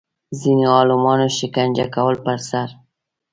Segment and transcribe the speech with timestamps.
[0.39, 2.67] ځینو عالمانو شکنجه کولو پر سر